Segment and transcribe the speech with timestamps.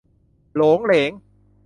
[0.53, 1.11] โหรงเหรง